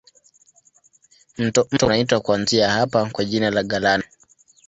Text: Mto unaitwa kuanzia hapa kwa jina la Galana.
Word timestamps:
Mto 1.71 1.85
unaitwa 1.85 2.19
kuanzia 2.19 2.71
hapa 2.71 3.09
kwa 3.09 3.25
jina 3.25 3.51
la 3.51 3.63
Galana. 3.63 4.03